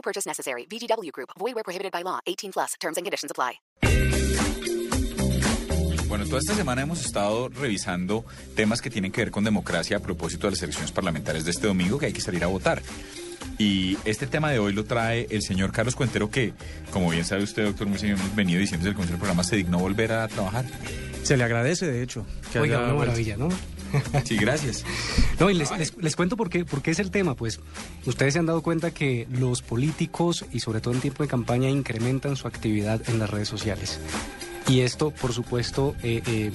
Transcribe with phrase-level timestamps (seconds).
[0.00, 0.66] No purchase necessary.
[0.66, 1.30] VGW Group.
[1.38, 2.20] Void where prohibited by law.
[2.26, 2.74] 18 plus.
[2.80, 3.60] Terms and conditions apply.
[6.08, 8.24] Bueno, toda esta semana hemos estado revisando
[8.56, 11.66] temas que tienen que ver con democracia a propósito de las elecciones parlamentarias de este
[11.66, 12.82] domingo, que hay que salir a votar.
[13.58, 16.52] Y este tema de hoy lo trae el señor Carlos Cuentero, que,
[16.90, 19.56] como bien sabe usted, doctor Murcia, hemos venido diciendo desde el Consejo del Programa, se
[19.56, 20.64] dignó volver a trabajar.
[21.22, 22.26] Se le agradece, de hecho.
[22.50, 23.48] que Oiga, haya una maravilla, ¿no?
[24.24, 24.84] Sí, gracias.
[25.38, 27.34] No, y les, les- les cuento por qué, por qué es el tema.
[27.34, 27.60] Pues
[28.06, 31.68] ustedes se han dado cuenta que los políticos, y sobre todo en tiempo de campaña,
[31.68, 34.00] incrementan su actividad en las redes sociales.
[34.68, 36.52] Y esto, por supuesto, eh, eh,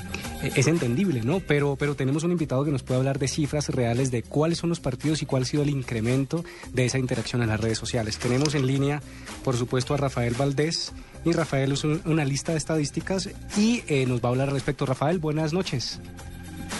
[0.56, 1.42] es entendible, ¿no?
[1.42, 4.70] Pero, pero tenemos un invitado que nos puede hablar de cifras reales de cuáles son
[4.70, 8.18] los partidos y cuál ha sido el incremento de esa interacción en las redes sociales.
[8.18, 9.02] Tenemos en línea,
[9.44, 10.94] por supuesto, a Rafael Valdés.
[11.26, 14.54] Y Rafael es un- una lista de estadísticas y eh, nos va a hablar al
[14.54, 14.86] respecto.
[14.86, 16.00] Rafael, buenas noches.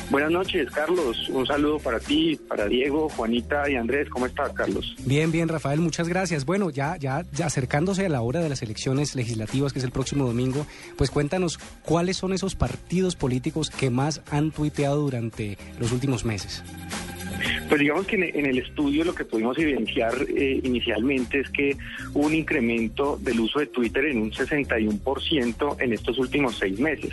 [0.10, 1.30] Buenas noches, Carlos.
[1.30, 4.08] Un saludo para ti, para Diego, Juanita y Andrés.
[4.10, 4.96] ¿Cómo estás, Carlos?
[5.06, 6.46] Bien, bien, Rafael, muchas gracias.
[6.46, 9.92] Bueno, ya, ya, ya acercándose a la hora de las elecciones legislativas, que es el
[9.92, 10.68] próximo domingo,
[10.98, 16.64] pues cuéntanos cuáles son esos partidos políticos que más han tuiteado durante los últimos meses.
[17.68, 21.76] Pues digamos que en, el estudio lo que pudimos evidenciar eh, inicialmente es que
[22.14, 27.12] hubo un incremento del uso de Twitter en un 61% en estos últimos seis meses.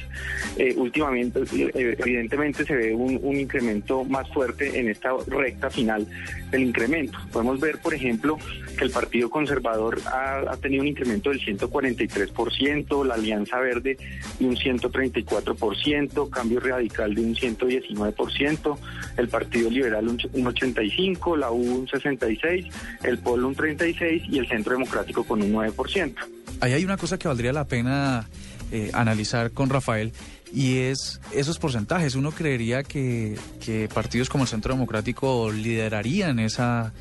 [0.56, 6.06] Eh, últimamente, eh, evidentemente, se ve un, incremento más fuerte en esta recta final
[6.50, 7.18] del incremento.
[7.32, 8.38] Podemos ver, por ejemplo,
[8.76, 13.96] que el Partido Conservador ha, ha tenido un incremento del 143%, la Alianza Verde
[14.38, 18.78] de un 134%, Cambio Radical de un 119%,
[19.16, 22.70] el Partido Liberal un, un 85%, la U un 66%,
[23.04, 26.14] el Polo un 36% y el Centro Democrático con un 9%.
[26.60, 28.28] Ahí hay una cosa que valdría la pena
[28.70, 30.12] eh, analizar con Rafael
[30.54, 32.14] y es esos porcentajes.
[32.14, 36.92] Uno creería que, que partidos como el Centro Democrático liderarían esa,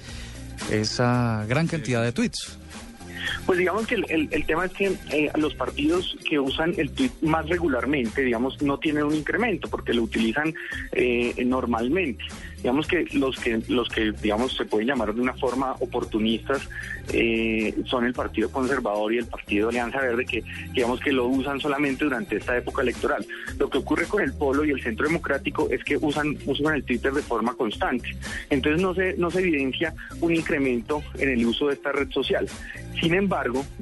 [0.72, 2.58] esa gran cantidad de tweets.
[3.46, 6.90] Pues digamos que el, el- el tema es que eh, los partidos que usan el
[6.92, 10.54] tweet más regularmente, digamos, no tienen un incremento porque lo utilizan
[10.92, 12.24] eh, normalmente.
[12.58, 16.70] Digamos que los que los que digamos se pueden llamar de una forma oportunistas
[17.12, 21.60] eh, son el Partido Conservador y el Partido Alianza Verde que digamos que lo usan
[21.60, 23.26] solamente durante esta época electoral.
[23.58, 26.84] Lo que ocurre con el Polo y el Centro Democrático es que usan usan el
[26.84, 28.16] Twitter de forma constante.
[28.52, 32.48] Entonces no se no se evidencia un incremento en el uso de esta red social.
[33.02, 33.31] Sin embargo,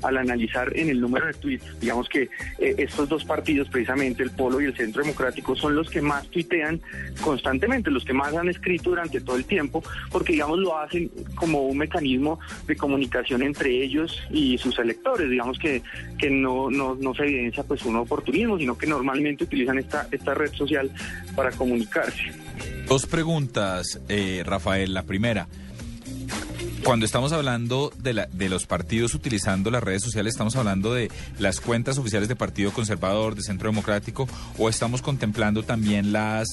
[0.03, 2.29] al analizar en el número de tweets, digamos que
[2.59, 6.27] eh, estos dos partidos, precisamente el Polo y el Centro Democrático, son los que más
[6.27, 6.79] tuitean
[7.21, 11.63] constantemente, los que más han escrito durante todo el tiempo, porque digamos lo hacen como
[11.63, 15.81] un mecanismo de comunicación entre ellos y sus electores, digamos que,
[16.17, 20.33] que no, no, no se evidencia pues un oportunismo, sino que normalmente utilizan esta, esta
[20.33, 20.91] red social
[21.35, 22.31] para comunicarse.
[22.87, 24.93] Dos preguntas, eh, Rafael.
[24.93, 25.47] La primera,
[26.89, 31.11] cuando estamos hablando de, la, de los partidos utilizando las redes sociales, ¿estamos hablando de
[31.37, 34.27] las cuentas oficiales de Partido Conservador, de Centro Democrático,
[34.57, 36.47] o estamos contemplando también las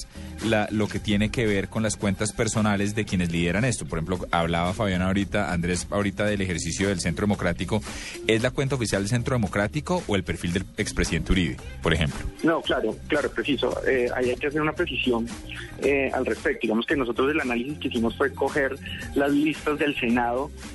[0.45, 3.87] la- lo que tiene que ver con las cuentas personales de quienes lideran esto?
[3.87, 7.81] Por ejemplo, hablaba Fabián ahorita, Andrés ahorita del ejercicio del Centro Democrático.
[8.27, 12.19] ¿Es la cuenta oficial del Centro Democrático o el perfil del expresidente Uribe, por ejemplo?
[12.43, 13.75] No, claro, claro, preciso.
[13.87, 15.25] Eh, hay que hacer una precisión
[15.81, 16.59] eh, al respecto.
[16.61, 18.77] Digamos que nosotros el análisis que hicimos fue coger
[19.15, 20.26] las listas del Senado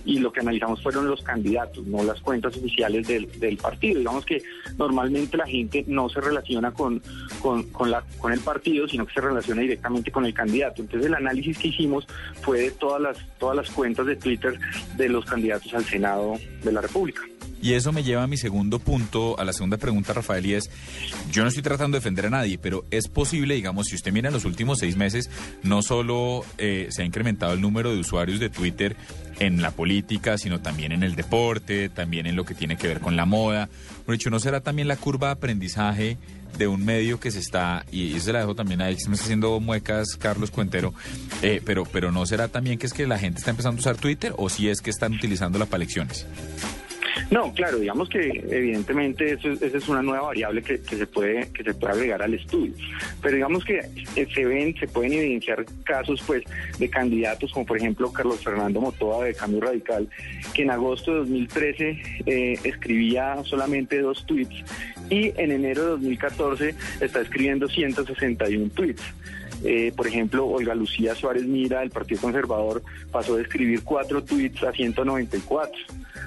[0.05, 3.99] y lo que analizamos fueron los candidatos, no las cuentas oficiales del, del partido.
[3.99, 4.43] Digamos que
[4.79, 7.03] normalmente la gente no se relaciona con,
[7.41, 10.83] con, con, la, con el partido, sino que se relaciona directamente con el candidato.
[10.83, 12.07] Entonces el análisis que hicimos
[12.43, 14.59] fue de todas las, todas las cuentas de Twitter
[14.97, 17.23] de los candidatos al Senado de la República.
[17.63, 20.69] Y eso me lleva a mi segundo punto, a la segunda pregunta, Rafael, y es,
[21.31, 24.29] yo no estoy tratando de defender a nadie, pero es posible, digamos, si usted mira
[24.29, 25.31] en los últimos seis meses,
[25.63, 28.97] no solo eh, se ha incrementado el número de usuarios de Twitter
[29.39, 32.99] en la política, sino también en el deporte, también en lo que tiene que ver
[32.99, 33.69] con la moda.
[34.05, 36.19] Por hecho, ¿no será también la curva de aprendizaje
[36.59, 39.25] de un medio que se está, y se la dejo también ahí, se me está
[39.25, 40.93] haciendo muecas Carlos Cuentero,
[41.43, 43.97] eh, pero, pero no será también que es que la gente está empezando a usar
[43.97, 46.27] Twitter o si es que están utilizándola para elecciones?
[47.31, 51.65] No, claro, digamos que evidentemente eso, esa es una nueva variable que, se puede que
[51.65, 52.73] se puede agregar al estudio,
[53.21, 53.81] pero digamos que
[54.17, 56.45] eh, se ven, se pueden evidenciar casos pues
[56.79, 60.09] de candidatos como por ejemplo Carlos Fernando Motoa de Cambio Radical,
[60.55, 64.65] que en agosto de 2013 eh, escribía solamente dos tweets
[65.11, 69.03] y en enero de 2014 está escribiendo 161 tweets.
[69.65, 72.83] Eh, por ejemplo, Olga Lucía Suárez Mira del Partido Conservador
[73.13, 75.73] pasó de escribir cuatro tweets a 194.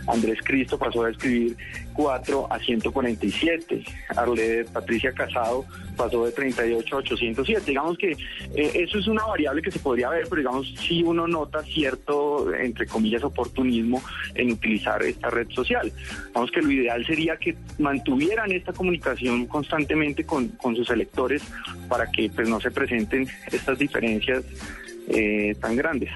[0.08, 1.56] Andrés Cristo pasó a escribir
[1.94, 3.84] 4 a 147.
[4.16, 5.66] Arle Patricia Casado
[5.96, 7.62] pasó de 38 a 807.
[7.66, 11.28] Digamos que eh, eso es una variable que se podría ver, pero digamos si uno
[11.28, 14.02] nota cierto, entre comillas, oportunismo
[14.34, 15.92] en utilizar esta red social.
[16.34, 21.42] Vamos que lo ideal sería que mantuvieran esta comunicación constantemente con, con sus electores
[21.88, 24.44] para que pues no se presenten estas diferencias
[25.08, 26.12] eh, tan grandes.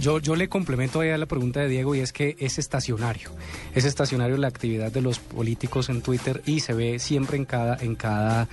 [0.00, 3.30] Yo, yo, le complemento a la pregunta de Diego y es que es estacionario.
[3.74, 7.76] Es estacionario la actividad de los políticos en Twitter y se ve siempre en cada,
[7.76, 8.48] en cada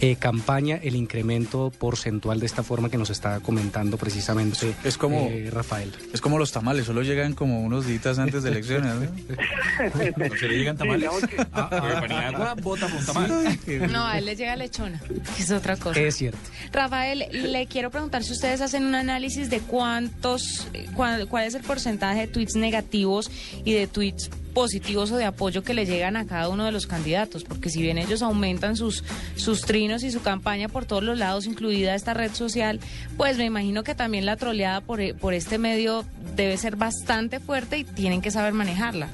[0.00, 5.28] eh, campaña el incremento porcentual de esta forma que nos está comentando precisamente es como,
[5.28, 5.92] eh, Rafael.
[6.12, 8.94] Es como los tamales, solo llegan como unos días antes de elecciones.
[8.94, 10.36] ¿no?
[10.38, 11.10] se le llegan tamales?
[11.52, 13.58] Ah, ah, agua, bota un tamal.
[13.90, 15.00] No, a él le llega lechona,
[15.36, 15.98] que es otra cosa.
[16.00, 16.38] Es cierto.
[16.72, 22.20] Rafael, le quiero preguntar si ustedes hacen un análisis de cuántos cuál, es el porcentaje
[22.20, 23.30] de tweets negativos
[23.64, 26.86] y de tweets positivos o de apoyo que le llegan a cada uno de los
[26.86, 29.04] candidatos, porque si bien ellos aumentan sus,
[29.36, 32.80] sus trinos y su campaña por todos los lados, incluida esta red social,
[33.18, 37.78] pues me imagino que también la troleada por, por este medio debe ser bastante fuerte
[37.78, 39.10] y tienen que saber manejarla.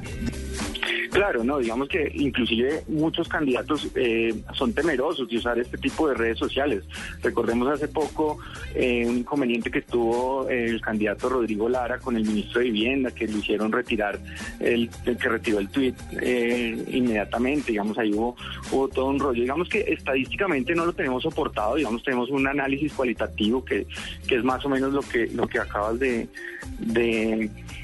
[1.13, 6.15] Claro, no, digamos que inclusive muchos candidatos eh, son temerosos de usar este tipo de
[6.15, 6.85] redes sociales.
[7.23, 8.39] Recordemos hace poco
[8.75, 13.29] eh, un inconveniente que tuvo el candidato Rodrigo Lara con el ministro de Vivienda, que
[13.29, 14.19] lo hicieron retirar,
[14.59, 18.35] el, que retiró el tuit eh, inmediatamente, digamos, ahí hubo,
[18.71, 19.43] hubo todo un rollo.
[19.43, 23.87] Digamos que estadísticamente no lo tenemos soportado, digamos, tenemos un análisis cualitativo que,
[24.27, 26.27] que es más o menos lo que, lo que acabas de,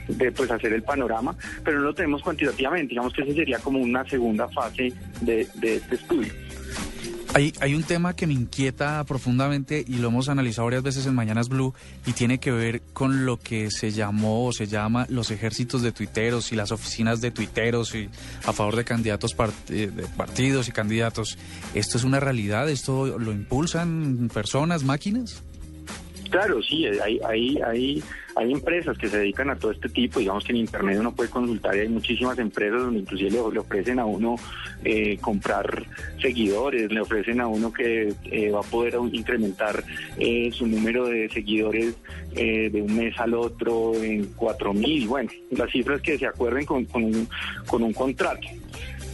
[0.09, 4.09] de pues hacer el panorama, pero no lo tenemos cuantitativamente, digamos esa sería como una
[4.09, 6.33] segunda fase de, este estudio.
[7.35, 11.15] Hay, hay, un tema que me inquieta profundamente y lo hemos analizado varias veces en
[11.15, 11.75] Mañanas Blue
[12.07, 15.93] y tiene que ver con lo que se llamó o se llama los ejércitos de
[15.93, 18.09] tuiteros y las oficinas de tuiteros y
[18.47, 19.37] a favor de candidatos
[19.69, 21.39] eh, de partidos y candidatos.
[21.75, 22.71] ¿Esto es una realidad?
[22.71, 25.45] ¿Esto lo impulsan personas, máquinas?
[26.31, 28.03] Claro, sí, hay, hay, hay,
[28.37, 31.31] hay empresas que se dedican a todo este tipo, digamos que en Internet uno puede
[31.31, 34.37] consultar y hay muchísimas empresas donde inclusive le, ofrecen a uno
[34.85, 35.85] eh, comprar
[36.21, 39.83] seguidores, le ofrecen a uno que eh, va a poder incrementar
[40.19, 41.95] eh, su número de seguidores
[42.35, 46.85] de un mes al otro en cuatro mil, bueno, las cifras que se acuerden con,
[46.85, 48.47] con un contrato.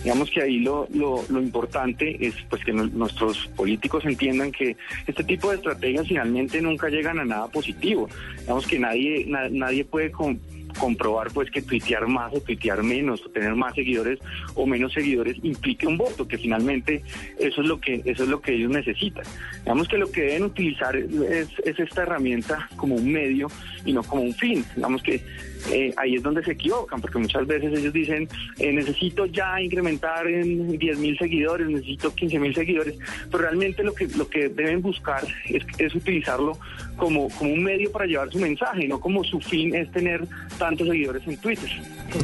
[0.04, 5.24] Digamos que ahí lo, lo, lo importante es pues que nuestros políticos entiendan que este
[5.24, 8.08] tipo de estrategias finalmente nunca llegan a nada positivo.
[8.40, 10.12] Digamos que nadie, nadie puede
[10.78, 14.18] comprobar pues que tuitear más o tuitear menos o tener más seguidores
[14.54, 17.02] o menos seguidores implique un voto que finalmente
[17.38, 19.24] eso es lo que eso es lo que ellos necesitan.
[19.60, 23.48] Digamos que lo que deben utilizar es, es esta herramienta como un medio
[23.84, 24.64] y no como un fin.
[24.76, 25.22] Digamos que
[25.70, 28.28] eh, ahí es donde se equivocan, porque muchas veces ellos dicen,
[28.58, 32.96] eh, necesito ya incrementar en 10 mil seguidores, necesito 15 mil seguidores,
[33.30, 36.58] pero realmente lo que, lo que deben buscar es, es utilizarlo
[36.96, 40.26] como, como un medio para llevar su mensaje, no como su fin es tener
[40.64, 41.70] tantos seguidores en Twitter.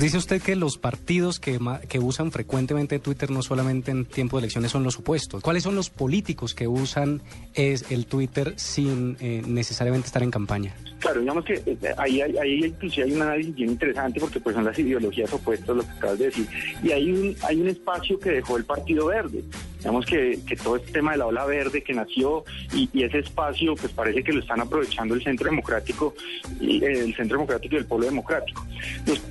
[0.00, 1.58] Dice usted que los partidos que,
[1.90, 5.42] que usan frecuentemente Twitter no solamente en tiempo de elecciones son los supuestos.
[5.42, 7.20] ¿Cuáles son los políticos que usan
[7.52, 10.74] es el Twitter sin eh, necesariamente estar en campaña?
[11.00, 14.56] Claro, digamos que eh, ahí, hay, ahí inclusive hay un análisis bien interesante porque pues
[14.56, 16.48] son las ideologías opuestas, lo que acabas de decir.
[16.82, 19.44] Y hay un, hay un espacio que dejó el Partido Verde.
[19.80, 22.44] Digamos que, todo este tema de la ola verde que nació
[22.74, 26.14] y, ese espacio pues parece que lo están aprovechando el Centro Democrático
[26.60, 28.66] y el Centro Democrático y el Pueblo Democrático.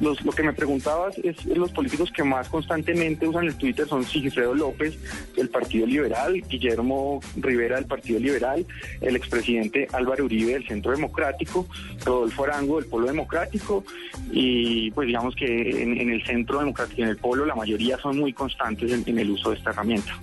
[0.02, 4.04] Los, lo que me preguntabas es, los políticos que más constantemente usan el Twitter son
[4.04, 4.98] Sigifredo López
[5.36, 8.66] del Partido Liberal, Guillermo Rivera del Partido Liberal,
[9.02, 11.68] el expresidente Álvaro Uribe del Centro Democrático,
[12.04, 13.84] Rodolfo Arango del Pueblo Democrático
[14.32, 18.18] y pues digamos que en, el Centro Democrático y en el Pueblo la mayoría son
[18.18, 20.20] muy constantes en el uso de esta herramienta.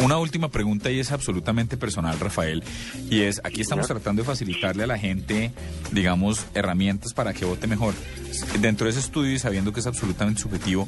[0.00, 2.62] Una última pregunta y es absolutamente personal, Rafael,
[3.10, 5.50] y es, aquí estamos tratando de facilitarle a la gente,
[5.90, 7.94] digamos, herramientas para que vote mejor.
[8.60, 10.86] Dentro de ese estudio y sabiendo que es absolutamente subjetivo,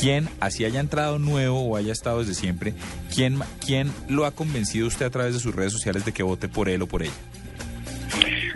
[0.00, 2.74] ¿quién, así haya entrado nuevo o haya estado desde siempre,
[3.12, 6.48] quién, quién lo ha convencido usted a través de sus redes sociales de que vote
[6.48, 7.12] por él o por ella?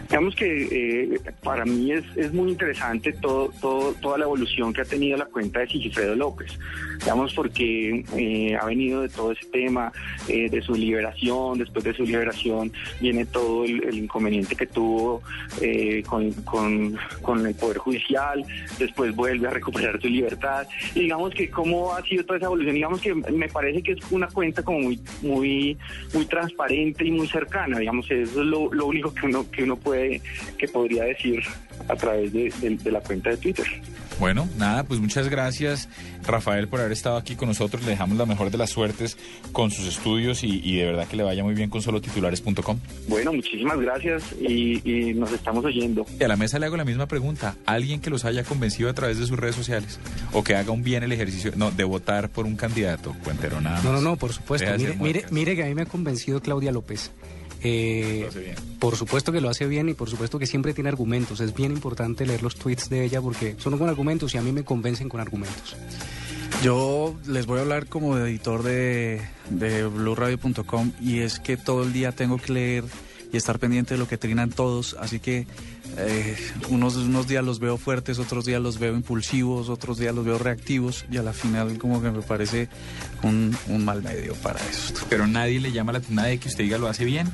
[0.08, 4.80] Digamos que eh, para mí es, es muy interesante todo, todo, toda la evolución que
[4.80, 6.58] ha tenido la cuenta de Sigifredo López.
[6.98, 9.92] Digamos porque eh, ha venido de todo ese tema,
[10.28, 15.22] eh, de su liberación, después de su liberación viene todo el, inconveniente que tuvo
[15.60, 18.44] eh, con, con, con el Poder Judicial,
[18.78, 20.66] después vuelve a recuperar su libertad.
[20.94, 23.98] Y digamos que cómo ha sido toda esa evolución, digamos que me parece que es
[24.10, 25.78] una cuenta como muy, muy,
[26.14, 29.76] muy transparente y muy cercana, digamos, eso es lo, lo único que uno, que uno
[29.76, 30.20] puede,
[30.56, 31.42] que podría decir
[31.88, 33.66] a través de, de- de la cuenta de Twitter.
[34.18, 35.88] Bueno, nada, pues muchas gracias
[36.26, 37.84] Rafael por haber estado aquí con nosotros.
[37.84, 39.16] Le dejamos la mejor de las suertes
[39.52, 42.80] con sus estudios y, y de verdad que le vaya muy bien con solotitulares.com.
[43.06, 46.04] Bueno, muchísimas gracias y, y nos estamos oyendo.
[46.18, 47.54] Y a la mesa le hago la misma pregunta.
[47.64, 50.00] ¿Alguien que los haya convencido a través de sus redes sociales?
[50.32, 51.52] ¿O que haga un bien el ejercicio?
[51.54, 53.14] No, de votar por un candidato.
[53.22, 53.84] Cuentero nada más.
[53.84, 54.66] No, no, no, por supuesto.
[54.78, 57.12] Mire, mire, mire que a mí me ha convencido Claudia López.
[57.62, 58.54] Eh, Lo hace bien.
[58.78, 61.40] por supuesto que lo hace bien y por supuesto que siempre tiene argumentos.
[61.40, 64.52] Es bien importante leer los tweets de ella porque son con argumentos y a mí
[64.52, 65.76] me convencen con argumentos.
[66.62, 71.92] Yo les voy a hablar como editor de, de blueradio.com y es que todo el
[71.92, 72.84] día tengo que leer
[73.32, 75.46] y estar pendiente de lo que trinan todos, así que
[75.98, 76.36] eh,
[76.68, 80.38] unos, unos días los veo fuertes, otros días los veo impulsivos, otros días los veo
[80.38, 82.68] reactivos y a la final como que me parece
[83.22, 85.00] un, un mal medio para esto.
[85.08, 87.26] Pero nadie le llama la atención, nadie que usted diga lo hace bien.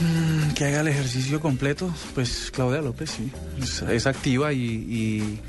[0.00, 4.58] Mm, Que haga el ejercicio completo, pues Claudia López sí, es, es activa y...
[4.58, 5.40] y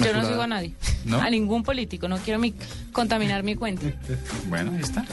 [0.00, 0.72] Yo no sigo a nadie,
[1.04, 1.20] ¿No?
[1.20, 2.54] a ningún político, no quiero mi,
[2.92, 3.86] contaminar mi cuenta.
[4.48, 5.04] Bueno, ahí está.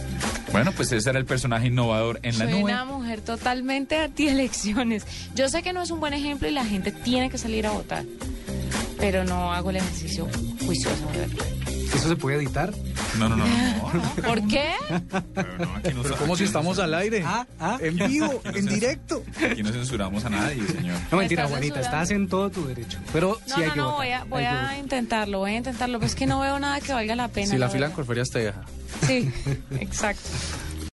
[0.53, 2.63] Bueno, pues ese era el personaje innovador en la Soy nube.
[2.71, 5.03] una mujer totalmente anti-elecciones.
[5.35, 7.71] Yo sé que no es un buen ejemplo y la gente tiene que salir a
[7.71, 8.05] votar,
[8.99, 10.27] pero no hago el ejercicio
[10.65, 11.27] juicioso, verdad.
[11.95, 12.71] ¿Eso se puede editar?
[13.19, 13.93] No, no, no, no.
[13.93, 14.71] no, ¿Por qué?
[15.33, 17.77] Pero no, aquí no- Pero como aquí si no estamos censura- al aire, Ah, ah.
[17.81, 19.23] en vivo, en directo.
[19.51, 20.97] Aquí no censuramos a nadie, señor.
[21.11, 22.97] No, mentira, Juanita, estás en todo tu derecho.
[23.13, 23.97] Pero No, sí hay no, que no, votar.
[23.99, 26.93] voy a, voy a intentarlo, voy a intentarlo, pero es que no veo nada que
[26.93, 27.47] valga la pena.
[27.51, 27.95] Si la la fila en verdad.
[27.95, 28.61] Corferias te deja.
[29.07, 29.31] Sí,
[29.79, 30.29] exacto.